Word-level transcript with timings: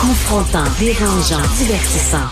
Confrontant, 0.00 0.64
dérangeant, 0.78 1.42
divertissant. 1.58 2.26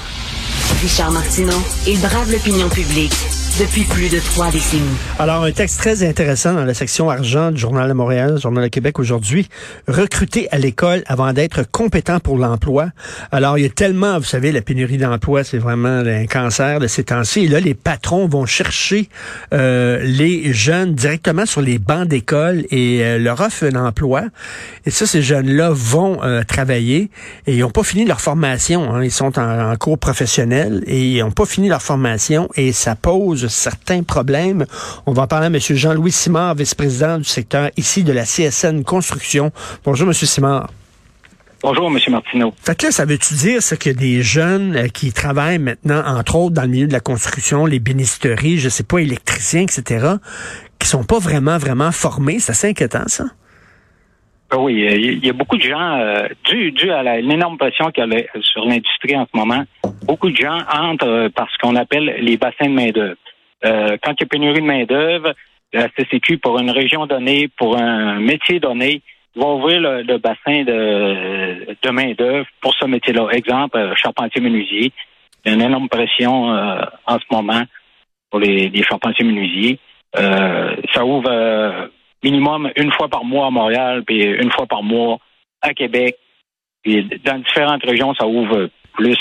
Richard 0.80 1.12
Martineau, 1.12 1.62
il 1.86 2.00
brave 2.00 2.32
l'opinion 2.32 2.68
publique 2.70 3.37
depuis 3.58 3.82
plus 3.82 4.08
de 4.08 4.20
trois 4.20 4.52
décennies. 4.52 4.84
Alors, 5.18 5.42
un 5.42 5.50
texte 5.50 5.80
très 5.80 6.06
intéressant 6.06 6.54
dans 6.54 6.64
la 6.64 6.74
section 6.74 7.10
argent 7.10 7.50
du 7.50 7.58
Journal 7.58 7.88
de 7.88 7.92
Montréal, 7.92 8.38
Journal 8.40 8.62
de 8.62 8.68
Québec 8.68 9.00
aujourd'hui. 9.00 9.48
Recruter 9.88 10.46
à 10.52 10.58
l'école 10.58 11.02
avant 11.06 11.32
d'être 11.32 11.64
compétent 11.68 12.20
pour 12.20 12.38
l'emploi. 12.38 12.90
Alors, 13.32 13.58
il 13.58 13.62
y 13.62 13.66
a 13.66 13.70
tellement, 13.70 14.16
vous 14.18 14.24
savez, 14.24 14.52
la 14.52 14.60
pénurie 14.60 14.96
d'emploi, 14.96 15.42
c'est 15.42 15.58
vraiment 15.58 15.88
un 15.88 16.26
cancer 16.26 16.78
de 16.78 16.86
ces 16.86 17.02
temps-ci. 17.02 17.40
Et 17.40 17.48
là, 17.48 17.58
les 17.58 17.74
patrons 17.74 18.28
vont 18.28 18.46
chercher 18.46 19.08
euh, 19.52 20.02
les 20.04 20.52
jeunes 20.52 20.94
directement 20.94 21.44
sur 21.44 21.60
les 21.60 21.80
bancs 21.80 22.06
d'école 22.06 22.64
et 22.70 23.02
euh, 23.02 23.18
leur 23.18 23.40
offrent 23.40 23.64
un 23.64 23.86
emploi. 23.86 24.22
Et 24.86 24.92
ça, 24.92 25.04
ces 25.04 25.22
jeunes-là 25.22 25.70
vont 25.72 26.22
euh, 26.22 26.44
travailler 26.44 27.10
et 27.48 27.54
ils 27.54 27.60
n'ont 27.60 27.70
pas 27.70 27.82
fini 27.82 28.04
leur 28.04 28.20
formation. 28.20 28.94
Hein. 28.94 29.02
Ils 29.02 29.10
sont 29.10 29.36
en, 29.36 29.72
en 29.72 29.76
cours 29.76 29.98
professionnel 29.98 30.84
et 30.86 31.14
ils 31.14 31.20
n'ont 31.20 31.32
pas 31.32 31.46
fini 31.46 31.68
leur 31.68 31.82
formation 31.82 32.48
et 32.54 32.70
ça 32.72 32.94
pose 32.94 33.47
certains 33.48 34.02
problèmes. 34.02 34.66
On 35.06 35.12
va 35.12 35.22
en 35.22 35.26
parler 35.26 35.46
à 35.46 35.48
M. 35.48 35.58
Jean-Louis 35.58 36.12
Simard, 36.12 36.54
vice-président 36.54 37.18
du 37.18 37.24
secteur 37.24 37.70
ici 37.76 38.04
de 38.04 38.12
la 38.12 38.24
CSN 38.24 38.82
Construction. 38.84 39.52
Bonjour, 39.84 40.06
M. 40.06 40.12
Simard. 40.12 40.68
Bonjour, 41.60 41.88
M. 41.88 41.98
Martineau. 42.10 42.54
Fait 42.62 42.78
que 42.78 42.86
là, 42.86 42.92
ça 42.92 43.04
veut-tu 43.04 43.34
dire 43.34 43.62
ce 43.62 43.74
que 43.74 43.90
des 43.90 44.22
jeunes 44.22 44.76
euh, 44.76 44.86
qui 44.86 45.12
travaillent 45.12 45.58
maintenant, 45.58 46.02
entre 46.06 46.36
autres, 46.36 46.54
dans 46.54 46.62
le 46.62 46.68
milieu 46.68 46.86
de 46.86 46.92
la 46.92 47.00
construction, 47.00 47.66
les 47.66 47.80
bénisteries, 47.80 48.58
je 48.58 48.68
sais 48.68 48.84
pas, 48.84 48.98
électriciens, 48.98 49.62
etc., 49.62 50.06
qui 50.78 50.86
sont 50.86 51.02
pas 51.02 51.18
vraiment, 51.18 51.58
vraiment 51.58 51.90
formés? 51.90 52.38
C'est 52.38 52.52
assez 52.52 52.68
inquiétant, 52.68 53.08
ça? 53.08 53.24
Ben 54.50 54.58
oui, 54.58 54.86
il 54.88 55.26
y 55.26 55.28
a 55.28 55.32
beaucoup 55.34 55.58
de 55.58 55.62
gens, 55.62 55.98
euh, 55.98 56.28
dû, 56.44 56.72
dû 56.72 56.90
à 56.90 57.02
l'énorme 57.20 57.58
pression 57.58 57.90
qu'il 57.90 58.08
y 58.10 58.16
a 58.16 58.40
sur 58.40 58.64
l'industrie 58.64 59.16
en 59.16 59.26
ce 59.30 59.36
moment, 59.36 59.64
beaucoup 60.04 60.30
de 60.30 60.36
gens 60.36 60.58
entrent 60.72 61.06
euh, 61.06 61.28
par 61.28 61.48
ce 61.50 61.58
qu'on 61.58 61.76
appelle 61.76 62.16
les 62.20 62.38
bassins 62.38 62.66
de 62.66 62.72
main-d'œuvre. 62.72 63.16
Euh, 63.64 63.96
quand 64.02 64.12
il 64.12 64.22
y 64.22 64.24
a 64.24 64.26
pénurie 64.26 64.60
de 64.60 64.66
main-d'œuvre, 64.66 65.34
la 65.72 65.88
CCQ, 65.90 66.38
pour 66.38 66.58
une 66.58 66.70
région 66.70 67.06
donnée, 67.06 67.48
pour 67.48 67.76
un 67.76 68.20
métier 68.20 68.60
donné, 68.60 69.02
va 69.36 69.48
ouvrir 69.48 69.80
le, 69.80 70.18
bassin 70.18 70.64
de, 70.64 71.76
de 71.80 71.90
main-d'œuvre 71.90 72.46
pour 72.60 72.74
ce 72.74 72.86
métier-là. 72.86 73.28
Exemple, 73.32 73.76
euh, 73.76 73.94
charpentier-menuisier. 73.94 74.92
Il 75.44 75.48
y 75.48 75.50
a 75.52 75.54
une 75.54 75.62
énorme 75.62 75.88
pression 75.88 76.52
euh, 76.52 76.82
en 77.06 77.18
ce 77.18 77.24
moment 77.30 77.62
pour 78.30 78.40
les, 78.40 78.68
les 78.68 78.82
charpentiers-menuisiers. 78.82 79.78
ça 80.14 81.04
ouvre 81.04 81.90
minimum 82.22 82.70
une 82.76 82.92
fois 82.92 83.08
par 83.08 83.24
mois 83.24 83.46
à 83.46 83.50
Montréal, 83.50 84.02
puis 84.06 84.22
une 84.22 84.50
fois 84.50 84.66
par 84.66 84.82
mois 84.82 85.18
à 85.62 85.72
Québec. 85.72 86.16
Puis 86.82 87.04
dans 87.24 87.38
différentes 87.38 87.84
régions, 87.84 88.14
ça 88.14 88.26
ouvre 88.26 88.68
plus 88.92 89.18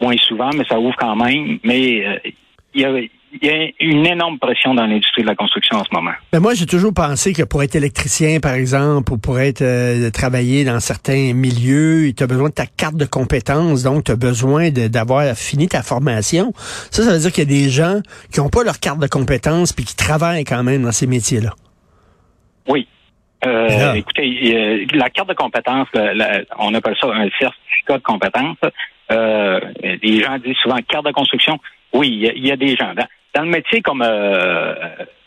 moins 0.00 0.16
souvent, 0.18 0.50
mais 0.54 0.64
ça 0.64 0.78
ouvre 0.78 0.96
quand 0.96 1.16
même. 1.16 1.58
Mais 1.62 2.20
il 2.74 3.08
y 3.42 3.48
a, 3.48 3.68
une 3.80 4.06
énorme 4.06 4.38
pression 4.38 4.74
dans 4.74 4.86
l'industrie 4.86 5.22
de 5.22 5.26
la 5.26 5.34
construction 5.34 5.78
en 5.78 5.84
ce 5.84 5.88
moment. 5.92 6.12
Mais 6.32 6.40
moi, 6.40 6.54
j'ai 6.54 6.66
toujours 6.66 6.92
pensé 6.92 7.32
que 7.32 7.42
pour 7.42 7.62
être 7.62 7.74
électricien, 7.74 8.40
par 8.40 8.54
exemple, 8.54 9.12
ou 9.12 9.18
pour 9.18 9.40
être 9.40 9.62
euh, 9.62 10.10
travailler 10.10 10.64
dans 10.64 10.80
certains 10.80 11.32
milieux, 11.32 12.12
tu 12.14 12.22
as 12.22 12.26
besoin 12.26 12.50
de 12.50 12.54
ta 12.54 12.66
carte 12.66 12.96
de 12.96 13.06
compétences, 13.06 13.82
donc 13.82 14.04
tu 14.04 14.12
as 14.12 14.16
besoin 14.16 14.70
d'avoir 14.70 15.34
fini 15.34 15.68
ta 15.68 15.82
formation. 15.82 16.52
Ça, 16.90 17.02
ça 17.02 17.12
veut 17.12 17.18
dire 17.18 17.32
qu'il 17.32 17.50
y 17.50 17.54
a 17.54 17.62
des 17.64 17.70
gens 17.70 18.00
qui 18.32 18.40
n'ont 18.40 18.50
pas 18.50 18.64
leur 18.64 18.78
carte 18.80 18.98
de 18.98 19.06
compétences 19.06 19.72
puis 19.72 19.84
qui 19.84 19.96
travaillent 19.96 20.44
quand 20.44 20.62
même 20.62 20.82
dans 20.82 20.92
ces 20.92 21.06
métiers-là. 21.06 21.54
Oui. 22.68 22.86
Euh, 23.44 23.94
écoutez, 23.94 24.86
la 24.94 25.10
carte 25.10 25.28
de 25.28 25.34
compétences, 25.34 25.88
on 26.58 26.74
appelle 26.74 26.96
ça 27.00 27.08
un 27.08 27.28
certificat 27.38 27.98
de 27.98 28.02
compétence. 28.02 28.58
Euh, 29.10 29.60
les 29.82 30.22
gens 30.22 30.38
disent 30.38 30.56
souvent 30.62 30.76
carte 30.88 31.06
de 31.06 31.12
construction. 31.12 31.58
Oui, 31.92 32.08
il 32.34 32.46
y, 32.46 32.50
a 32.50 32.56
des 32.56 32.74
gens. 32.74 32.94
Dans, 33.34 33.42
le 33.42 33.50
métier 33.50 33.82
comme 33.82 34.02
euh, 34.02 34.74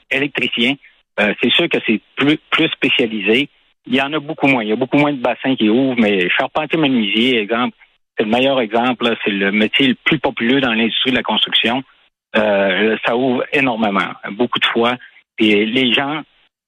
électricien, 0.09 0.73
euh, 1.19 1.33
c'est 1.41 1.51
sûr 1.51 1.69
que 1.69 1.77
c'est 1.85 2.01
plus, 2.15 2.37
plus 2.49 2.67
spécialisé. 2.69 3.49
Il 3.85 3.95
y 3.95 4.01
en 4.01 4.11
a 4.13 4.19
beaucoup 4.19 4.47
moins. 4.47 4.63
Il 4.63 4.69
y 4.69 4.73
a 4.73 4.75
beaucoup 4.75 4.97
moins 4.97 5.13
de 5.13 5.21
bassins 5.21 5.55
qui 5.55 5.69
ouvrent, 5.69 5.99
mais 5.99 6.27
charpentier-menuisier, 6.29 7.37
exemple, 7.39 7.77
c'est 8.17 8.23
le 8.23 8.31
meilleur 8.31 8.59
exemple. 8.59 9.15
C'est 9.23 9.31
le 9.31 9.51
métier 9.51 9.89
le 9.89 9.95
plus 10.03 10.19
populaire 10.19 10.61
dans 10.61 10.73
l'industrie 10.73 11.11
de 11.11 11.17
la 11.17 11.23
construction. 11.23 11.83
Euh, 12.35 12.97
ça 13.05 13.15
ouvre 13.15 13.45
énormément, 13.53 14.11
beaucoup 14.31 14.59
de 14.59 14.65
fois. 14.65 14.95
Et 15.37 15.65
les 15.65 15.93
gens 15.93 16.21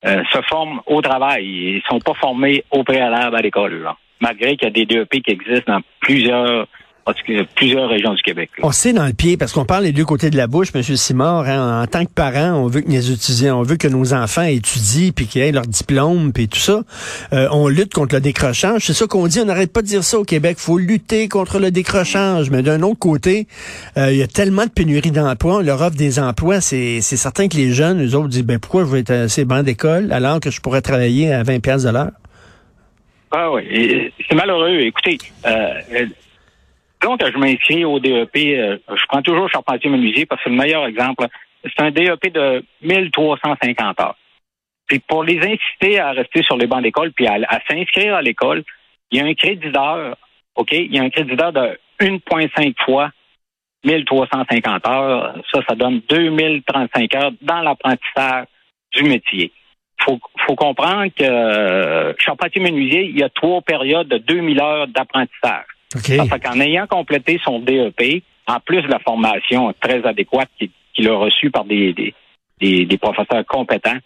se 0.04 0.42
forment 0.48 0.82
au 0.86 1.02
travail. 1.02 1.44
Ils 1.44 1.82
sont 1.90 2.00
pas 2.00 2.14
formés 2.14 2.64
au 2.72 2.84
préalable 2.84 3.36
à 3.36 3.42
l'école, 3.42 3.90
malgré 4.22 4.56
qu'il 4.56 4.68
y 4.68 4.72
a 4.72 4.72
des 4.72 4.86
DEP 4.86 5.24
qui 5.24 5.32
existent 5.32 5.74
dans 5.74 5.82
plusieurs 6.00 6.68
plusieurs 7.56 7.90
régions 7.90 8.14
du 8.14 8.22
Québec. 8.22 8.50
On 8.62 8.72
sait 8.72 8.94
dans 8.94 9.06
le 9.06 9.14
pied, 9.14 9.38
parce 9.38 9.54
qu'on 9.54 9.66
parle 9.66 9.84
des 9.84 9.92
deux 9.92 10.06
côtés 10.06 10.30
de 10.30 10.38
la 10.38 10.48
bouche, 10.48 10.70
M. 10.74 10.82
Simard, 10.84 11.48
hein, 11.48 11.84
en 11.84 11.88
tant 11.88 12.06
que 12.06 12.12
parent, 12.12 12.54
on 12.56 12.68
veut 12.68 12.82
que 12.82 12.90
nos 12.90 13.00
étudiants, 13.00 13.60
on 13.60 13.64
veut 13.64 13.78
que 13.78 13.88
nos 13.88 14.14
enfants 14.14 14.44
étudient, 14.44 15.12
puis 15.16 15.28
qu'ils 15.28 15.42
aient 15.42 15.52
leur 15.52 15.66
diplôme, 15.66 16.32
puis 16.34 16.48
tout 16.48 16.60
ça. 16.60 16.82
Euh, 17.34 17.48
on 17.52 17.68
lutte 17.68 17.94
contre 17.94 18.16
le 18.16 18.22
décrochage. 18.22 18.86
C'est 18.86 18.94
ça 18.94 19.08
qu'on 19.08 19.28
dit, 19.28 19.40
on 19.40 19.46
n'arrête 19.46 19.72
pas 19.72 19.82
de 19.82 19.88
dire 19.88 20.04
ça 20.04 20.20
au 20.20 20.24
Québec. 20.24 20.58
faut 20.60 20.78
lutter 20.78 21.28
contre 21.28 21.60
le 21.60 21.72
décrochage. 21.72 22.50
Mais 22.50 22.62
d'un 22.62 22.82
autre 22.82 23.00
côté, 23.00 23.48
euh, 23.98 24.12
il 24.12 24.18
y 24.18 24.24
a 24.24 24.28
tellement 24.28 24.66
de 24.66 24.72
pénurie 24.72 25.12
d'emplois, 25.12 25.58
on 25.58 25.62
leur 25.62 25.82
offre 25.82 25.98
des 25.98 26.20
emplois. 26.20 26.62
C'est 26.62 27.02
certain 27.02 27.48
que 27.48 27.58
les 27.58 27.72
jeunes, 27.72 28.06
eux 28.06 28.16
autres, 28.16 28.30
disent, 28.30 28.44
ben 28.44 28.60
pourquoi 28.60 28.86
je 28.86 28.90
vais 28.90 29.00
être 29.00 29.12
assez 29.12 29.46
banc 29.46 29.64
d'école 29.64 30.12
alors 30.12 30.40
que 30.40 30.52
je 30.52 30.62
pourrais 30.62 30.82
travailler 30.82 31.34
à 31.34 31.44
20 31.44 31.60
pièces 31.60 31.84
de 31.84 31.90
l'heure? 31.90 32.12
Ah 33.32 33.52
oui, 33.52 34.12
c'est 34.28 34.36
malheureux. 34.36 34.80
Écoutez, 34.80 35.18
euh, 35.46 35.74
donc, 37.02 37.24
je 37.24 37.38
m'inscris 37.38 37.86
au 37.86 38.00
DEP. 38.00 38.36
Euh, 38.36 38.78
je 38.90 39.06
prends 39.08 39.22
toujours 39.22 39.50
charpentier-menuisier 39.50 40.26
parce 40.26 40.42
que 40.42 40.50
c'est 40.50 40.56
le 40.56 40.62
meilleur 40.62 40.86
exemple. 40.86 41.28
C'est 41.64 41.82
un 41.82 41.92
DEP 41.92 42.34
de 42.34 42.64
1350 42.82 44.00
heures. 44.00 44.16
Puis 44.88 45.00
pour 45.00 45.24
les 45.24 45.40
inciter 45.40 46.00
à 46.00 46.12
rester 46.12 46.42
sur 46.44 46.58
les 46.58 46.66
bancs 46.66 46.82
d'école 46.82 47.12
puis 47.12 47.28
à, 47.28 47.38
s'inscrire 47.70 48.16
à 48.16 48.22
l'école, 48.22 48.64
il 49.12 49.20
y 49.20 49.22
a 49.22 49.26
un 49.26 49.34
crédit 49.34 49.70
d'heure, 49.70 50.18
OK? 50.56 50.72
Il 50.72 50.94
y 50.96 51.00
a 51.00 51.04
un 51.04 51.10
crédit 51.10 51.36
d'heure 51.36 51.52
de 51.52 51.78
1,5 52.00 52.74
fois 52.84 53.12
1350 53.84 54.88
heures. 54.88 55.36
Ça, 55.54 55.60
ça 55.68 55.76
donne 55.76 56.02
2035 56.10 57.16
heures 57.16 57.32
dans 57.42 57.62
l'apprentissage 57.62 58.46
du 58.94 59.04
métier. 59.04 59.52
Faut, 60.02 60.20
faut 60.46 60.56
comprendre 60.56 61.08
que 61.08 61.24
euh, 61.24 62.14
charpentier-menuisier, 62.18 63.06
il 63.06 63.20
y 63.20 63.24
a 63.24 63.30
trois 63.30 63.62
périodes 63.62 64.08
de 64.08 64.20
2000 64.20 64.62
heures 64.62 64.88
d'apprentissage. 64.88 65.66
Okay. 65.96 66.18
qu'en 66.44 66.60
ayant 66.60 66.86
complété 66.88 67.40
son 67.44 67.60
DEP, 67.60 68.24
en 68.46 68.60
plus 68.60 68.82
de 68.82 68.88
la 68.88 69.00
formation 69.00 69.74
très 69.80 70.06
adéquate 70.06 70.50
qu'il 70.94 71.10
a 71.10 71.16
reçue 71.16 71.50
par 71.50 71.66
des, 71.66 71.94
des, 72.60 72.98
professeurs 72.98 73.46
compétents, 73.46 73.98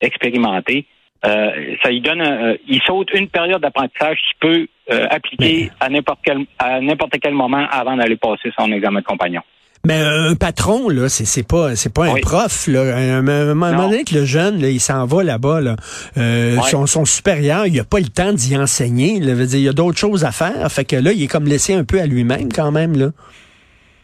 expérimentés, 0.00 0.86
euh, 1.24 1.76
ça 1.82 1.90
lui 1.90 2.02
donne, 2.02 2.20
euh, 2.20 2.56
il 2.68 2.82
saute 2.82 3.10
une 3.14 3.28
période 3.28 3.62
d'apprentissage 3.62 4.18
qu'il 4.18 4.38
peut 4.40 4.66
euh, 4.92 5.06
appliquer 5.10 5.70
à 5.80 5.88
n'importe 5.88 6.20
quel 6.22 6.44
à 6.58 6.80
n'importe 6.80 7.14
quel 7.22 7.32
moment 7.32 7.66
avant 7.70 7.96
d'aller 7.96 8.16
passer 8.16 8.52
son 8.58 8.70
examen 8.72 9.00
de 9.00 9.06
compagnon. 9.06 9.40
Mais 9.86 10.00
un 10.00 10.34
patron, 10.34 10.88
là, 10.88 11.08
c'est, 11.10 11.26
c'est 11.26 11.46
pas 11.46 11.76
c'est 11.76 11.92
pas 11.92 12.06
un 12.06 12.14
prof. 12.14 12.66
Là. 12.68 12.96
À 12.96 12.98
un 12.98 13.22
moment 13.22 13.70
donné 13.76 14.04
que 14.04 14.14
le 14.14 14.24
jeune, 14.24 14.60
là, 14.60 14.70
il 14.70 14.80
s'en 14.80 15.04
va 15.04 15.22
là-bas, 15.22 15.60
là, 15.60 15.76
euh, 16.16 16.56
son, 16.62 16.86
son, 16.86 17.04
supérieur, 17.04 17.66
il 17.66 17.78
a 17.78 17.84
pas 17.84 18.00
le 18.00 18.08
temps 18.08 18.32
d'y 18.32 18.56
enseigner. 18.56 19.20
Là, 19.20 19.34
veut 19.34 19.46
dire, 19.46 19.58
il 19.58 19.64
y 19.64 19.68
a 19.68 19.74
d'autres 19.74 19.98
choses 19.98 20.24
à 20.24 20.32
faire. 20.32 20.70
Fait 20.70 20.86
que 20.86 20.96
là, 20.96 21.12
il 21.12 21.22
est 21.22 21.26
comme 21.26 21.44
laissé 21.44 21.74
un 21.74 21.84
peu 21.84 22.00
à 22.00 22.06
lui-même 22.06 22.50
quand 22.50 22.72
même. 22.72 22.96
Là. 22.96 23.08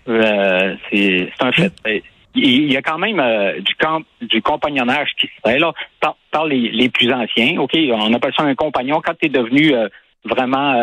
Euh, 0.08 0.74
c'est, 0.90 1.30
c'est 1.38 1.46
un 1.46 1.52
fait. 1.52 1.72
Il 2.34 2.72
y 2.72 2.76
a 2.76 2.82
quand 2.82 2.98
même 2.98 3.18
euh, 3.18 3.60
du 3.60 3.74
camp, 3.74 4.02
du 4.20 4.40
compagnonnage 4.42 5.08
qui 5.18 5.26
se 5.26 5.50
fait 5.50 5.58
là 5.58 5.72
par, 6.00 6.16
par 6.30 6.46
les, 6.46 6.70
les, 6.70 6.88
plus 6.88 7.12
anciens. 7.12 7.58
Ok, 7.58 7.72
on 7.92 8.14
appelle 8.14 8.32
ça 8.36 8.44
un 8.44 8.54
compagnon 8.54 9.00
quand 9.04 9.14
tu 9.20 9.26
es 9.26 9.28
devenu 9.30 9.74
euh, 9.74 9.88
vraiment 10.24 10.74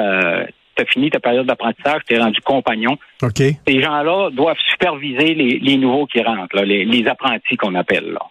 tu 0.78 0.84
as 0.84 0.86
fini 0.86 1.10
ta 1.10 1.20
période 1.20 1.46
d'apprentissage, 1.46 2.02
tu 2.08 2.16
es 2.16 2.20
rendu 2.20 2.40
compagnon. 2.42 2.98
OK. 3.22 3.38
Ces 3.68 3.82
gens-là 3.82 4.30
doivent 4.32 4.60
superviser 4.72 5.34
les, 5.34 5.78
nouveaux 5.78 6.06
qui 6.06 6.22
rentrent, 6.22 6.62
les, 6.62 7.08
apprentis 7.08 7.58
qu'on 7.58 7.76
appelle. 7.76 8.12
Là. 8.12 8.22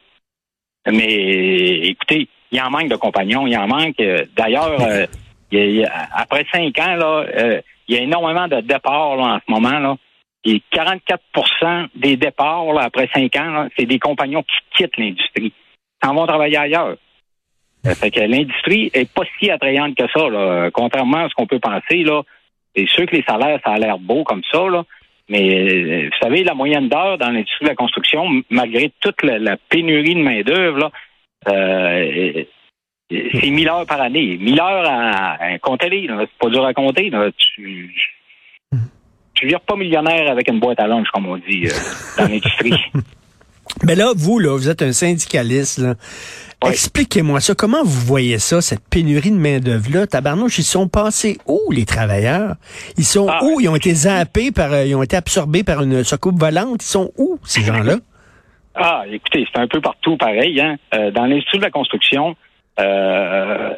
Mais 0.92 1.88
écoutez, 1.88 2.28
il 2.52 2.58
y 2.58 2.60
en 2.60 2.70
manque 2.70 2.88
de 2.88 2.96
compagnons, 2.96 3.46
il 3.46 3.52
y 3.52 3.56
en 3.56 3.66
manque. 3.66 3.98
Euh, 4.00 4.24
d'ailleurs, 4.36 4.80
euh, 4.80 5.06
après 6.14 6.44
cinq 6.52 6.78
ans, 6.78 6.94
là, 6.94 7.26
euh, 7.36 7.60
il 7.88 7.96
y 7.96 7.98
a 7.98 8.02
énormément 8.02 8.48
de 8.48 8.60
départs 8.60 9.16
là, 9.16 9.34
en 9.34 9.38
ce 9.38 9.50
moment. 9.50 9.78
Là. 9.78 9.96
Et 10.44 10.62
44 10.70 11.88
des 11.96 12.16
départs 12.16 12.72
là, 12.72 12.82
après 12.82 13.08
cinq 13.12 13.34
ans, 13.36 13.66
c'est 13.76 13.86
des 13.86 13.98
compagnons 13.98 14.42
qui 14.42 14.56
quittent 14.76 14.96
l'industrie. 14.96 15.52
Ils 16.02 16.06
s'en 16.06 16.14
vont 16.14 16.26
travailler 16.26 16.56
ailleurs. 16.56 16.96
Fait 17.84 18.10
que 18.10 18.20
l'industrie 18.20 18.90
est 18.94 19.10
pas 19.12 19.22
si 19.38 19.48
attrayante 19.48 19.94
que 19.94 20.08
ça, 20.12 20.28
là. 20.28 20.70
contrairement 20.72 21.24
à 21.24 21.28
ce 21.28 21.34
qu'on 21.34 21.46
peut 21.46 21.60
penser. 21.60 22.02
Là, 22.02 22.22
c'est 22.76 22.86
sûr 22.88 23.06
que 23.06 23.16
les 23.16 23.24
salaires, 23.26 23.60
ça 23.64 23.72
a 23.72 23.78
l'air 23.78 23.98
beau 23.98 24.24
comme 24.24 24.42
ça, 24.50 24.68
là. 24.68 24.84
Mais 25.28 25.50
euh, 25.50 26.08
vous 26.08 26.18
savez, 26.22 26.44
la 26.44 26.54
moyenne 26.54 26.88
d'heure 26.88 27.18
dans 27.18 27.30
l'industrie 27.30 27.64
de 27.64 27.70
la 27.70 27.74
construction, 27.74 28.24
malgré 28.50 28.92
toute 29.00 29.22
la, 29.22 29.56
pénurie 29.56 30.14
de 30.14 30.22
main-d'œuvre, 30.22 30.78
là, 30.78 30.90
euh, 31.48 32.44
c'est 33.10 33.50
1000 33.50 33.68
heures 33.68 33.86
par 33.86 34.00
année. 34.00 34.36
1000 34.36 34.60
heures 34.60 34.88
à, 34.88 35.42
à 35.42 35.58
compter, 35.58 35.88
c'est 35.90 36.38
pas 36.38 36.48
dur 36.48 36.64
à 36.64 36.74
compter. 36.74 37.10
Tu, 37.36 37.94
tu 39.34 39.46
vires 39.46 39.60
pas 39.60 39.76
millionnaire 39.76 40.30
avec 40.30 40.48
une 40.48 40.60
boîte 40.60 40.80
à 40.80 40.86
lunch, 40.86 41.08
comme 41.12 41.26
on 41.26 41.36
dit 41.36 41.66
euh, 41.66 42.18
dans 42.18 42.28
l'industrie. 42.28 42.74
Mais 43.84 43.94
là, 43.94 44.12
vous, 44.16 44.38
là, 44.38 44.56
vous 44.56 44.68
êtes 44.68 44.82
un 44.82 44.92
syndicaliste. 44.92 45.78
Là. 45.78 45.94
Expliquez-moi 46.66 47.40
ça. 47.40 47.54
Comment 47.54 47.82
vous 47.84 48.06
voyez 48.06 48.38
ça, 48.38 48.60
cette 48.62 48.88
pénurie 48.88 49.30
de 49.30 49.36
main-d'œuvre-là? 49.36 50.06
Tabarnouche, 50.06 50.58
ils 50.58 50.64
sont 50.64 50.88
passés 50.88 51.38
où, 51.46 51.60
les 51.70 51.84
travailleurs? 51.84 52.56
Ils 52.96 53.04
sont 53.04 53.28
Ah, 53.28 53.40
où? 53.44 53.60
Ils 53.60 53.68
ont 53.68 53.76
été 53.76 53.92
zappés 53.92 54.50
par, 54.52 54.72
euh, 54.72 54.84
ils 54.84 54.94
ont 54.94 55.02
été 55.02 55.16
absorbés 55.16 55.62
par 55.62 55.82
une 55.82 56.02
soucoupe 56.04 56.38
volante. 56.40 56.82
Ils 56.82 56.86
sont 56.88 57.12
où, 57.18 57.38
ces 57.44 57.62
gens-là? 57.62 57.96
Ah, 58.78 59.04
écoutez, 59.10 59.46
c'est 59.50 59.58
un 59.58 59.66
peu 59.68 59.80
partout 59.80 60.18
pareil. 60.18 60.60
Hein. 60.60 60.76
Euh, 60.94 61.10
dans 61.10 61.24
l'industrie 61.24 61.56
de 61.56 61.62
la 61.62 61.70
construction, 61.70 62.36
euh, 62.78 63.70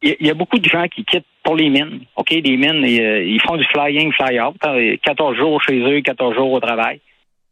il 0.00 0.16
y, 0.20 0.28
y 0.28 0.30
a 0.30 0.34
beaucoup 0.34 0.58
de 0.58 0.66
gens 0.66 0.86
qui 0.88 1.04
quittent 1.04 1.26
pour 1.44 1.54
les 1.54 1.68
mines. 1.68 2.00
OK, 2.16 2.30
les 2.30 2.56
mines, 2.56 2.82
ils, 2.82 2.98
euh, 3.02 3.22
ils 3.24 3.38
font 3.42 3.58
du 3.58 3.64
flying, 3.66 4.10
fly-out. 4.14 4.56
hein, 4.64 4.94
14 5.04 5.36
jours 5.36 5.62
chez 5.62 5.78
eux, 5.80 6.00
14 6.00 6.34
jours 6.34 6.50
au 6.50 6.60
travail. 6.60 6.98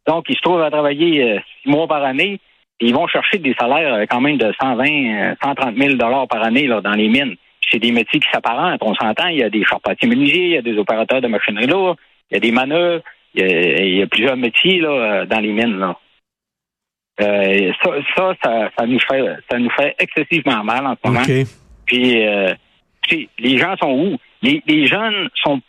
Donc, 0.07 0.25
ils 0.29 0.35
se 0.35 0.41
trouvent 0.41 0.61
à 0.61 0.69
travailler 0.69 1.23
euh, 1.23 1.39
six 1.61 1.69
mois 1.69 1.87
par 1.87 2.03
année. 2.03 2.39
Et 2.79 2.87
ils 2.87 2.93
vont 2.93 3.07
chercher 3.07 3.37
des 3.37 3.55
salaires 3.57 3.93
euh, 3.93 4.05
quand 4.09 4.21
même 4.21 4.37
de 4.37 4.51
120, 4.59 4.85
euh, 4.85 5.35
130 5.41 5.75
000 5.77 5.93
dollars 5.95 6.27
par 6.27 6.43
année 6.43 6.67
là, 6.67 6.81
dans 6.81 6.93
les 6.93 7.07
mines. 7.07 7.35
Puis 7.61 7.69
C'est 7.71 7.79
des 7.79 7.91
métiers 7.91 8.19
qui 8.19 8.29
s'apparentent. 8.31 8.81
On 8.81 8.93
s'entend, 8.95 9.27
il 9.27 9.37
y 9.37 9.43
a 9.43 9.49
des 9.49 9.63
charpentiers 9.63 10.09
menuisiers, 10.09 10.45
il 10.45 10.51
y 10.51 10.57
a 10.57 10.61
des 10.61 10.77
opérateurs 10.77 11.21
de 11.21 11.27
machinerie 11.27 11.67
lourde, 11.67 11.97
il 12.29 12.35
y 12.35 12.37
a 12.37 12.39
des 12.41 12.51
manœuvres, 12.51 13.03
il 13.33 13.41
y 13.41 13.45
a, 13.45 13.83
il 13.83 13.97
y 13.97 14.01
a 14.01 14.07
plusieurs 14.07 14.35
métiers 14.35 14.79
là, 14.79 14.89
euh, 14.89 15.25
dans 15.25 15.39
les 15.39 15.53
mines. 15.53 15.77
Là. 15.77 15.97
Euh, 17.21 17.71
ça, 17.81 17.91
ça, 18.15 18.33
ça, 18.43 18.69
ça 18.77 18.85
nous 18.85 18.99
fait, 18.99 19.23
ça 19.49 19.57
nous 19.57 19.69
fait 19.71 19.95
excessivement 19.99 20.63
mal 20.63 20.85
en 20.85 20.95
ce 20.95 21.07
moment. 21.07 21.21
OK. 21.21 21.47
Puis, 21.85 22.27
euh, 22.27 22.53
tu 23.07 23.15
sais, 23.15 23.29
les 23.39 23.57
gens 23.57 23.75
sont 23.77 23.91
où? 23.91 24.17
Les, 24.41 24.61
les 24.67 24.85
jeunes 24.85 25.29
sont 25.35 25.61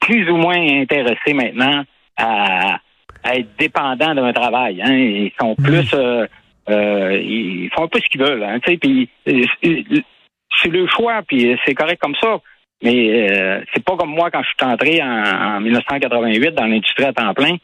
plus 0.00 0.30
ou 0.30 0.36
moins 0.36 0.56
intéressés 0.56 1.34
maintenant 1.34 1.84
à, 2.16 2.78
à 3.22 3.36
être 3.36 3.48
dépendants 3.58 4.14
d'un 4.14 4.32
travail. 4.32 4.82
Hein. 4.82 4.94
Ils 4.94 5.32
sont 5.40 5.54
plus... 5.54 5.92
euh, 5.94 6.26
euh, 6.70 7.20
ils 7.20 7.70
font 7.74 7.84
un 7.84 7.88
peu 7.88 7.98
ce 7.98 8.08
qu'ils 8.08 8.22
veulent. 8.22 8.44
Hein, 8.44 8.58
tu 8.64 8.72
sais, 8.72 8.78
puis 8.78 9.08
euh, 9.28 9.44
c'est 10.60 10.68
le 10.68 10.86
choix, 10.86 11.22
puis 11.26 11.56
c'est 11.64 11.74
correct 11.74 12.00
comme 12.00 12.14
ça. 12.20 12.38
Mais 12.82 13.30
euh, 13.30 13.60
c'est 13.72 13.84
pas 13.84 13.96
comme 13.96 14.10
moi 14.10 14.30
quand 14.30 14.42
je 14.42 14.48
suis 14.48 14.72
entré 14.72 15.02
en, 15.02 15.56
en 15.56 15.60
1988 15.60 16.50
dans 16.54 16.66
l'industrie 16.66 17.04
à 17.04 17.12
temps 17.12 17.34
plein. 17.34 17.56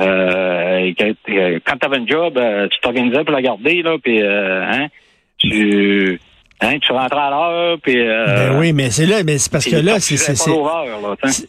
Euh, 0.00 0.92
euh, 1.00 1.58
quand 1.66 1.76
tu 1.76 1.86
avais 1.86 1.96
un 1.98 2.06
job, 2.06 2.40
tu 2.70 2.80
t'organisais 2.80 3.24
pour 3.24 3.34
la 3.34 3.42
garder, 3.42 3.82
là, 3.82 3.96
puis 4.02 4.22
euh, 4.22 4.64
hein, 4.64 4.86
tu, 5.38 6.20
hein, 6.60 6.78
tu 6.80 6.92
rentrais 6.92 7.18
à 7.20 7.30
l'heure, 7.30 7.78
puis... 7.82 7.98
Euh, 7.98 8.50
Ben 8.50 8.58
oui, 8.58 8.72
mais 8.72 8.90
c'est 8.90 9.06
là, 9.06 9.22
mais 9.24 9.38
c'est 9.38 9.50
parce 9.52 9.64
que 9.66 9.76
là, 9.76 10.00
c'est, 10.00 10.16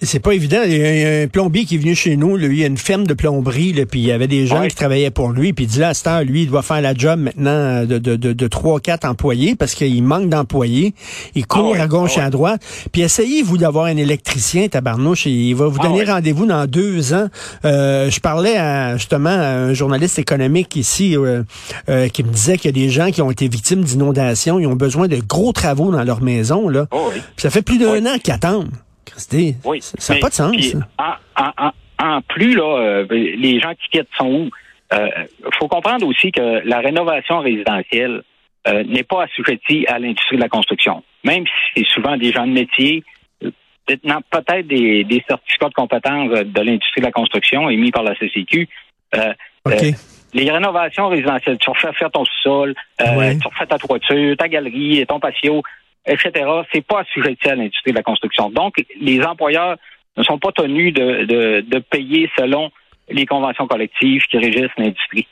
c'est, 0.01 0.19
pas 0.19 0.31
évident. 0.33 0.59
Il 0.65 0.77
y, 0.77 0.83
a, 0.83 0.95
il 0.95 1.01
y 1.01 1.05
a 1.05 1.21
un 1.23 1.27
plombier 1.27 1.65
qui 1.65 1.75
est 1.75 1.77
venu 1.79 1.95
chez 1.95 2.15
nous, 2.17 2.37
lui, 2.37 2.57
il 2.57 2.61
y 2.61 2.63
a 2.63 2.67
une 2.67 2.77
ferme 2.77 3.05
de 3.07 3.13
plomberie, 3.13 3.73
là, 3.73 3.85
puis 3.85 3.99
il 4.01 4.05
y 4.07 4.11
avait 4.11 4.27
des 4.27 4.45
gens 4.45 4.59
Ouais. 4.61 4.67
qui 4.67 4.75
travaillaient 4.75 5.11
pour 5.11 5.29
lui, 5.31 5.53
puis 5.53 5.65
il 5.65 5.67
dit 5.67 5.79
là, 5.79 5.89
à 5.89 5.93
cette 5.93 6.07
heure, 6.07 6.23
lui, 6.23 6.43
il 6.43 6.49
doit 6.49 6.61
faire 6.61 6.81
la 6.81 6.93
job 6.93 7.19
maintenant 7.19 7.85
de, 7.85 7.97
de, 7.97 8.15
de, 8.15 8.33
de 8.33 8.47
3 8.47 8.79
quatre 8.81 9.05
employés 9.05 9.55
parce 9.55 9.73
qu'il 9.73 10.03
manque 10.03 10.29
d'employés. 10.29 10.93
Il 11.35 11.45
court 11.47 11.69
Ah 11.69 11.77
ouais, 11.77 11.79
à 11.81 11.87
gauche 11.87 12.13
ah 12.15 12.19
et 12.19 12.21
à 12.21 12.25
ouais. 12.25 12.31
droite. 12.31 12.61
Puis 12.91 13.01
essayez-vous 13.01 13.57
d'avoir 13.57 13.85
un 13.85 13.97
électricien, 13.97 14.67
tabarnouche, 14.67 15.27
et 15.27 15.31
il 15.31 15.53
va 15.55 15.67
vous 15.67 15.77
Ah 15.81 15.87
donner 15.87 16.03
rendez-vous 16.03 16.45
dans 16.45 16.65
deux 16.65 17.13
ans. 17.13 17.27
Euh, 17.65 18.09
je 18.09 18.19
parlais 18.19 18.57
à, 18.57 18.97
justement 18.97 19.29
à 19.29 19.47
un 19.47 19.73
journaliste 19.73 20.19
économique 20.19 20.75
ici 20.75 21.15
euh, 21.15 21.43
euh, 21.89 22.07
qui 22.09 22.23
me 22.23 22.29
disait 22.29 22.57
qu'il 22.57 22.65
y 22.77 22.81
a 22.81 22.85
des 22.85 22.89
gens 22.89 23.11
qui 23.11 23.21
ont 23.21 23.31
été 23.31 23.47
victimes 23.47 23.83
d'inondations, 23.83 24.59
ils 24.59 24.67
ont 24.67 24.75
besoin 24.75 24.98
de 25.07 25.17
gros 25.17 25.51
travaux 25.53 25.91
dans 25.91 26.03
leur 26.03 26.21
maison, 26.21 26.67
là. 26.69 26.85
Oh, 26.91 27.09
oui. 27.13 27.19
Puis 27.21 27.41
ça 27.43 27.49
fait 27.49 27.61
plus 27.61 27.77
d'un 27.77 27.93
Oui. 27.93 28.07
an 28.07 28.17
qu'ils 28.23 28.33
attendent. 28.33 28.71
Christy, 29.05 29.55
Oui. 29.65 29.79
ça 29.81 30.13
n'a 30.13 30.19
pas 30.19 30.29
de 30.29 30.33
sens. 30.33 30.51
puis, 30.55 30.73
en, 30.97 31.43
en- 31.43 31.67
en- 31.67 31.71
en 32.17 32.21
plus, 32.21 32.53
là, 32.55 32.77
euh, 32.79 33.05
les 33.09 33.59
gens 33.59 33.71
qui 33.73 33.89
quittent 33.97 34.07
sont 34.17 34.27
où? 34.27 34.49
Il 34.91 35.27
faut 35.59 35.67
comprendre 35.67 36.05
aussi 36.07 36.31
que 36.31 36.61
la 36.67 36.79
rénovation 36.79 37.39
résidentielle 37.39 38.23
euh, 38.67 38.83
n'est 38.83 39.03
pas 39.03 39.23
assujettie 39.23 39.85
à 39.87 39.99
l'industrie 39.99 40.35
de 40.35 40.41
la 40.41 40.49
construction. 40.49 41.03
Même 41.23 41.45
si 41.45 41.51
c'est 41.83 41.87
souvent 41.93 42.17
des 42.17 42.31
gens 42.31 42.45
de 42.47 42.51
métier, 42.51 43.03
euh, 43.43 43.51
maintenant, 43.89 44.19
peut-être 44.29 44.67
des, 44.67 45.03
des 45.05 45.23
certificats 45.27 45.69
de 45.69 45.73
compétences 45.73 46.29
euh, 46.33 46.43
de 46.43 46.61
l'industrie 46.61 47.01
de 47.01 47.05
la 47.05 47.11
construction 47.11 47.69
émis 47.69 47.91
par 47.91 48.03
la 48.03 48.15
CCQ. 48.15 48.67
euh, 49.15 49.33
euh, 49.67 49.91
les 50.33 50.49
rénovations 50.51 51.07
résidentielles, 51.09 51.57
tu 51.57 51.69
refais 51.69 51.91
faire 51.93 52.11
ton 52.11 52.23
sous-sol, 52.25 52.75
euh, 53.01 53.15
Ouais. 53.15 53.37
tu 53.37 53.47
refais 53.47 53.65
ta 53.65 53.77
toiture, 53.77 54.37
ta 54.37 54.47
galerie, 54.47 55.05
ton 55.07 55.19
patio, 55.19 55.63
etc. 56.05 56.31
C'est 56.71 56.85
pas 56.85 57.01
assujetti 57.01 57.49
à 57.49 57.55
l'industrie 57.55 57.91
de 57.91 57.97
la 57.97 58.03
construction. 58.03 58.49
Donc, 58.49 58.75
les 58.99 59.21
employeurs 59.23 59.77
ne 60.17 60.23
sont 60.23 60.37
pas 60.39 60.51
tenus 60.51 60.93
de, 60.93 61.25
de, 61.25 61.61
de 61.67 61.79
payer 61.79 62.29
selon 62.37 62.71
les 63.09 63.25
conventions 63.25 63.67
collectives 63.67 64.21
qui 64.29 64.37
régissent 64.37 64.75
l'industrie. 64.77 65.27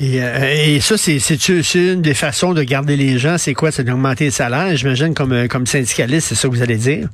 Et, 0.00 0.22
euh, 0.22 0.54
et 0.76 0.80
ça, 0.80 0.96
c'est, 0.96 1.18
c'est, 1.18 1.36
c'est 1.40 1.78
une 1.94 2.02
des 2.02 2.14
façons 2.14 2.54
de 2.54 2.62
garder 2.62 2.96
les 2.96 3.18
gens? 3.18 3.36
C'est 3.36 3.54
quoi? 3.54 3.72
C'est 3.72 3.82
d'augmenter 3.84 4.24
les 4.24 4.30
salaires. 4.30 4.74
J'imagine 4.76 5.12
comme, 5.12 5.32
euh, 5.32 5.48
comme 5.48 5.66
syndicaliste, 5.66 6.28
c'est 6.28 6.34
ça 6.36 6.48
que 6.48 6.52
vous 6.54 6.62
allez 6.62 6.76
dire? 6.76 7.08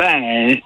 Ben, 0.00 0.56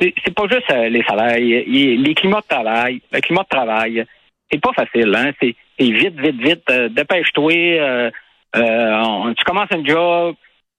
c'est 0.00 0.34
pas 0.34 0.48
juste 0.50 0.68
euh, 0.72 0.88
les 0.88 1.04
salaires, 1.04 1.38
les 1.38 2.14
climats 2.14 2.40
de 2.40 2.46
travail, 2.48 3.00
le 3.12 3.20
climat 3.20 3.44
de 3.44 3.56
travail, 3.56 4.04
c'est 4.50 4.60
pas 4.60 4.72
facile, 4.72 5.14
hein. 5.14 5.30
C'est 5.40 5.54
vite, 5.78 6.18
vite, 6.18 6.42
vite, 6.42 6.70
euh, 6.70 6.88
dépêche-toi, 6.88 7.52
euh, 7.52 8.10
tu 9.36 9.44
commences 9.44 9.70
un 9.70 9.84
job, 9.84 10.34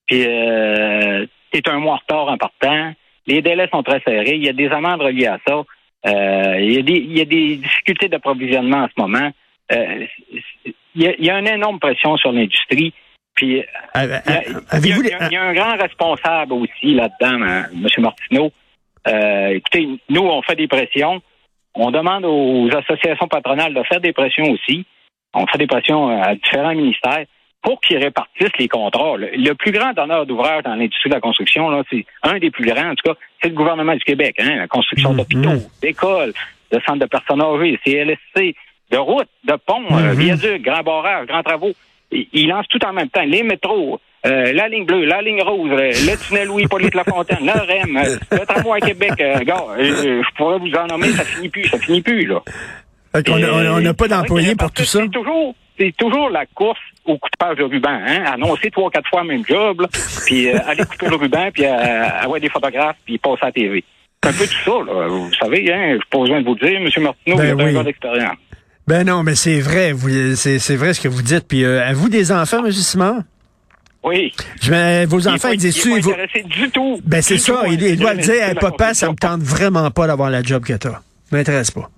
puis 0.07 0.25
euh, 0.27 1.25
t'es 1.51 1.61
un 1.69 1.79
mois 1.79 1.93
en 1.93 1.97
retard 1.97 2.27
en 2.27 2.37
partant. 2.37 2.91
Les 3.27 3.41
délais 3.41 3.69
sont 3.71 3.81
très 3.81 4.01
serrés, 4.01 4.35
il 4.35 4.43
y 4.43 4.49
a 4.49 4.53
des 4.53 4.67
amendes 4.67 5.01
reliées 5.01 5.27
à 5.27 5.39
ça. 5.47 5.63
Il, 6.03 6.73
y 6.73 7.21
a 7.21 7.25
des, 7.25 7.55
difficultés 7.55 8.09
d'approvisionnement 8.09 8.79
en 8.79 8.87
ce 8.87 9.01
moment. 9.01 9.31
Il, 9.71 10.07
y 10.95 11.07
a, 11.07 11.13
il 11.17 11.25
y 11.25 11.29
a 11.29 11.39
une 11.39 11.47
énorme 11.47 11.79
pression 11.79 12.17
sur 12.17 12.33
l'industrie. 12.33 12.93
Puis 13.41 13.57
Euh, 13.57 13.63
il 13.95 14.01
y 14.01 14.03
a- 14.03 14.03
euh, 14.03 14.19
il 14.27 14.31
y 14.31 14.55
a- 14.55 14.59
Avez-vous 14.69 15.01
il 15.01 15.05
y 15.07 15.09
des- 15.09 15.13
a- 15.15 15.27
il 15.27 15.33
y 15.33 15.35
a 15.37 15.41
un 15.43 15.53
grand 15.53 15.75
responsable 15.75 16.53
aussi 16.53 16.93
là-dedans, 16.93 17.41
hein, 17.43 17.65
M. 17.73 17.87
Martineau. 17.97 18.51
Euh, 19.07 19.47
écoutez, 19.55 19.87
nous, 20.09 20.21
on 20.21 20.41
fait 20.43 20.55
des 20.55 20.67
pressions. 20.67 21.21
On 21.73 21.89
demande 21.89 22.23
aux 22.25 22.69
associations 22.75 23.27
patronales 23.27 23.73
de 23.73 23.81
faire 23.83 23.99
des 23.99 24.13
pressions 24.13 24.43
aussi. 24.51 24.85
On 25.33 25.47
fait 25.47 25.57
des 25.57 25.65
pressions 25.65 26.21
à 26.21 26.35
différents 26.35 26.75
ministères 26.75 27.25
pour 27.63 27.81
qu'ils 27.81 27.97
répartissent 27.97 28.55
les 28.59 28.67
contrats. 28.67 29.15
Le, 29.17 29.53
plus 29.55 29.71
grand 29.71 29.93
donneur 29.93 30.27
d'ouvrage 30.27 30.61
dans 30.63 30.75
l'industrie 30.75 31.09
de 31.09 31.15
la 31.15 31.21
construction, 31.21 31.69
là, 31.71 31.81
c'est 31.89 32.05
un 32.21 32.37
des 32.37 32.51
plus 32.51 32.65
grands, 32.65 32.89
en 32.91 32.95
tout 32.95 33.11
cas, 33.11 33.17
c'est 33.41 33.49
le 33.49 33.55
gouvernement 33.55 33.93
du 33.95 34.03
Québec. 34.03 34.35
Hein, 34.39 34.55
la 34.57 34.67
construction 34.67 35.11
Mhm. 35.13 35.17
d'hôpitaux, 35.17 35.67
d'écoles, 35.81 36.33
de 36.71 36.79
centres 36.85 36.99
de 36.99 37.05
personnes 37.05 37.41
âgées, 37.41 37.79
CLSC, 37.83 38.55
de 38.91 38.97
routes, 38.97 39.29
de 39.45 39.53
ponts, 39.65 39.85
euh, 39.91 40.13
Mhm. 40.13 40.19
viaducs, 40.19 40.61
grands 40.61 40.83
barrages, 40.83 41.25
grands 41.25 41.41
travaux. 41.43 41.71
Il, 42.11 42.27
il 42.33 42.47
lance 42.49 42.65
tout 42.69 42.83
en 42.85 42.93
même 42.93 43.09
temps. 43.09 43.23
Les 43.23 43.43
métros, 43.43 43.99
euh, 44.25 44.51
la 44.53 44.67
ligne 44.67 44.85
bleue, 44.85 45.05
la 45.05 45.21
ligne 45.21 45.41
rose, 45.41 45.69
euh, 45.71 45.89
le 45.91 46.17
tunnel 46.27 46.47
Louis-Polyte 46.47 46.93
Lafontaine, 46.95 47.39
le 47.45 47.51
REM, 47.51 47.97
euh, 47.97 48.17
le 48.31 48.45
tramway 48.45 48.79
à 48.81 48.85
Québec. 48.87 49.11
Gars, 49.45 49.65
je 49.79 50.35
pourrais 50.35 50.59
vous 50.59 50.71
en 50.75 50.87
nommer, 50.87 51.09
ça 51.09 51.23
finit 51.23 51.49
plus, 51.49 51.67
ça 51.67 51.77
finit 51.79 52.01
plus, 52.01 52.25
là. 52.25 52.41
Fait 53.13 53.25
qu'on 53.25 53.41
a- 53.43 53.79
n'a 53.81 53.93
pas 53.93 54.07
d'employés 54.07 54.55
pour 54.55 54.71
tout 54.71 54.83
ça. 54.83 54.99
C'est 55.03 55.09
toujours, 55.11 55.55
c'est 55.77 55.93
toujours 55.97 56.29
la 56.29 56.45
course 56.45 56.79
au 57.05 57.17
coupage 57.17 57.57
de 57.57 57.63
ruban, 57.63 57.89
hein. 58.07 58.23
Annoncer 58.33 58.69
trois, 58.71 58.89
quatre 58.91 59.09
fois 59.09 59.21
le 59.23 59.27
même 59.29 59.45
job, 59.45 59.81
là, 59.81 59.87
puis 60.25 60.49
aller 60.49 60.83
couper 60.83 61.07
le 61.09 61.15
ruban, 61.15 61.49
puis 61.53 61.65
avoir 61.65 62.39
des 62.39 62.49
photographes, 62.49 62.97
puis 63.05 63.17
passer 63.17 63.39
à 63.41 63.45
la 63.47 63.51
TV. 63.51 63.83
C'est 64.23 64.29
un 64.29 64.33
peu 64.33 64.45
tout 64.45 64.63
ça, 64.63 64.93
là. 64.93 65.07
Vous 65.07 65.33
savez, 65.33 65.73
hein, 65.73 65.97
je 65.99 66.07
pas 66.09 66.19
besoin 66.19 66.41
de 66.41 66.45
vous 66.45 66.55
le 66.61 66.67
dire, 66.69 66.77
M. 66.79 67.03
Martineau, 67.03 67.37
Ben 67.37 67.43
il 67.45 67.51
a 67.51 67.55
oui. 67.55 67.63
un 67.63 67.73
gars 67.73 67.83
d'expérience. 67.83 68.37
Ben 68.87 69.05
non, 69.05 69.23
mais 69.23 69.35
c'est 69.35 69.59
vrai. 69.59 69.91
Vous, 69.91 70.35
c'est, 70.35 70.75
vrai 70.75 70.93
ce 70.93 71.01
que 71.01 71.07
vous 71.07 71.21
dites. 71.21 71.47
Puis, 71.47 71.63
euh, 71.63 71.83
avez-vous 71.83 72.09
des 72.09 72.31
enfants, 72.31 72.65
M. 72.65 72.71
Simon? 72.71 73.23
Oui. 74.03 74.33
Je, 74.61 75.05
vos 75.05 75.27
enfants, 75.27 75.49
ils 75.49 75.57
disent 75.57 75.85
vous... 75.85 76.09
intéressé 76.09 76.41
du 76.43 76.69
tout. 76.71 76.99
Ben 77.05 77.21
c'est 77.21 77.37
ça. 77.37 77.61
tout 77.65 77.71
Il, 77.71 77.79
le 77.79 78.05
intéressé 78.05 78.21
dire, 78.21 78.43
Hey, 78.43 78.55
papa, 78.55 78.93
ça 78.93 79.09
me 79.09 79.15
tente 79.15 79.41
vraiment 79.41 79.91
pas 79.91 80.07
d'avoir 80.07 80.29
la 80.29 80.41
job 80.41 80.63
que 80.63 80.73
t'as. 80.73 81.01
M'intéresse 81.31 81.71
pas. 81.71 81.89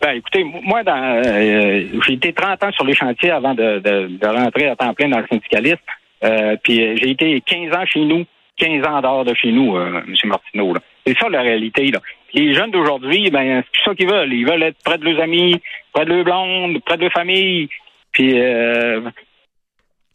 Ben, 0.00 0.12
écoutez, 0.12 0.44
moi, 0.44 0.82
dans, 0.82 1.22
euh, 1.24 1.84
j'ai 2.06 2.12
été 2.14 2.32
30 2.32 2.62
ans 2.64 2.72
sur 2.72 2.84
les 2.84 2.94
chantiers 2.94 3.30
avant 3.30 3.54
de, 3.54 3.78
de, 3.78 4.18
de 4.18 4.26
rentrer 4.26 4.68
à 4.68 4.76
temps 4.76 4.94
plein 4.94 5.08
dans 5.08 5.18
le 5.18 5.26
syndicalisme. 5.30 5.76
Euh, 6.24 6.56
puis 6.62 6.82
euh, 6.82 6.96
j'ai 6.96 7.10
été 7.10 7.40
15 7.40 7.72
ans 7.74 7.86
chez 7.86 8.00
nous, 8.00 8.24
15 8.58 8.86
ans 8.86 9.00
dehors 9.00 9.24
de 9.24 9.34
chez 9.34 9.52
nous, 9.52 9.76
euh, 9.76 10.02
M. 10.06 10.14
Martineau. 10.24 10.74
C'est 11.06 11.16
ça 11.18 11.28
la 11.28 11.42
réalité. 11.42 11.90
Là. 11.90 12.00
Les 12.36 12.52
jeunes 12.52 12.70
d'aujourd'hui, 12.70 13.30
ben, 13.30 13.64
c'est 13.72 13.82
ça 13.82 13.94
qu'ils 13.94 14.10
veulent. 14.10 14.32
Ils 14.32 14.46
veulent 14.46 14.62
être 14.62 14.76
près 14.84 14.98
de 14.98 15.04
leurs 15.04 15.22
amis, 15.22 15.58
près 15.94 16.04
de 16.04 16.12
leurs 16.12 16.24
blondes, 16.24 16.78
près 16.84 16.98
de 16.98 17.02
leur 17.02 17.12
famille. 17.12 17.70
Puis, 18.12 18.38
euh, 18.38 19.00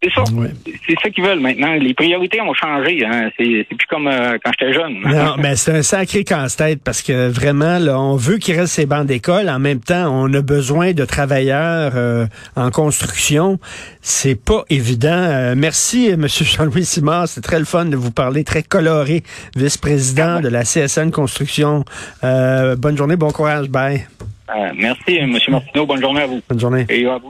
C'est 0.04 0.12
ça. 0.14 0.24
Ouais. 0.34 0.50
C'est 0.88 0.96
ça 1.02 1.10
qu'ils 1.10 1.24
veulent 1.24 1.40
maintenant. 1.40 1.74
Les 1.74 1.94
priorités 1.94 2.42
ont 2.42 2.54
changé. 2.54 3.06
Hein. 3.06 3.30
C'est 3.38 3.66
c'est 3.70 3.76
plus 3.76 3.88
comme 3.88 4.08
euh, 4.08 4.38
quand 4.44 4.52
j'étais 4.60 4.74
jeune. 4.74 5.00
Non, 5.02 5.36
mais 5.38 5.56
c'est 5.56 5.74
un 5.74 5.84
sacré 5.84 6.24
casse-tête 6.24 6.82
parce 6.84 7.04
que 7.04 7.30
vraiment, 7.30 7.78
là, 7.78 8.00
on 8.00 8.16
veut 8.16 8.38
qu'il 8.38 8.60
reste 8.60 8.74
ces 8.74 8.88
bancs 8.88 9.06
d'école. 9.06 9.48
En 9.50 9.60
même 9.60 9.80
temps, 9.80 10.10
on 10.12 10.34
a 10.34 10.42
besoin 10.42 10.94
de 10.94 11.06
travailleurs 11.06 11.92
euh, 11.96 12.26
en 12.56 12.72
construction. 12.72 13.60
C'est 14.02 14.36
pas 14.36 14.66
évident. 14.70 15.10
Euh, 15.12 15.54
merci, 15.56 16.08
M. 16.08 16.28
Jean-Louis 16.28 16.86
Simard. 16.86 17.28
C'est 17.28 17.42
très 17.42 17.60
le 17.60 17.66
fun 17.66 17.86
de 17.86 17.96
vous 17.96 18.12
parler. 18.12 18.44
Très 18.44 18.64
coloré, 18.64 19.24
vice-président 19.56 20.40
de 20.40 20.50
la 20.50 20.64
CSN 20.64 21.12
Construction. 21.12 21.86
Euh, 22.24 22.76
bonne 22.76 22.98
journée, 22.98 23.16
bon 23.16 23.32
courage. 23.32 23.70
Bye. 23.70 24.08
Euh, 24.56 24.72
merci, 24.76 25.18
M. 25.18 25.38
Martineau. 25.50 25.86
Bonne 25.86 26.02
journée 26.02 26.22
à 26.22 26.28
vous. 26.28 26.42
Bonne 26.50 26.60
journée. 26.60 26.86
Et 26.90 27.06
à 27.06 27.18
vous. 27.18 27.30